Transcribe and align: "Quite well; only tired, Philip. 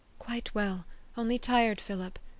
"Quite 0.17 0.55
well; 0.55 0.85
only 1.15 1.37
tired, 1.37 1.79
Philip. 1.79 2.17